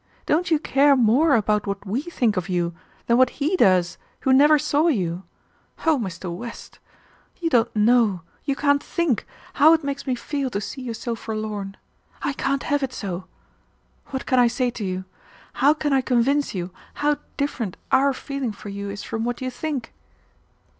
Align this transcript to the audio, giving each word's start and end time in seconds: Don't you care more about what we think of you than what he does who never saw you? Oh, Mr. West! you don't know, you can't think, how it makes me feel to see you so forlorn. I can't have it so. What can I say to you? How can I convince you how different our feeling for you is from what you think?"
Don't 0.25 0.49
you 0.49 0.57
care 0.57 0.95
more 0.95 1.35
about 1.35 1.67
what 1.67 1.85
we 1.85 2.01
think 2.01 2.35
of 2.35 2.49
you 2.49 2.73
than 3.05 3.19
what 3.19 3.37
he 3.39 3.55
does 3.55 3.99
who 4.21 4.33
never 4.33 4.57
saw 4.57 4.87
you? 4.87 5.21
Oh, 5.85 5.99
Mr. 5.99 6.35
West! 6.35 6.79
you 7.39 7.51
don't 7.51 7.75
know, 7.75 8.21
you 8.43 8.55
can't 8.55 8.81
think, 8.81 9.27
how 9.53 9.73
it 9.73 9.83
makes 9.83 10.07
me 10.07 10.15
feel 10.15 10.49
to 10.49 10.59
see 10.59 10.81
you 10.81 10.95
so 10.95 11.13
forlorn. 11.13 11.77
I 12.23 12.33
can't 12.33 12.63
have 12.63 12.81
it 12.81 12.93
so. 12.93 13.25
What 14.07 14.25
can 14.25 14.39
I 14.39 14.47
say 14.47 14.71
to 14.71 14.83
you? 14.83 15.05
How 15.61 15.75
can 15.75 15.93
I 15.93 16.01
convince 16.01 16.55
you 16.55 16.71
how 16.95 17.17
different 17.37 17.77
our 17.91 18.11
feeling 18.11 18.53
for 18.53 18.69
you 18.69 18.89
is 18.89 19.03
from 19.03 19.23
what 19.23 19.39
you 19.39 19.51
think?" 19.51 19.93